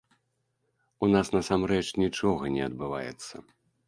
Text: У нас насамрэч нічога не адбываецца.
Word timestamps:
У 1.07 1.09
нас 1.15 1.29
насамрэч 1.35 1.83
нічога 2.05 2.49
не 2.57 2.63
адбываецца. 2.69 3.35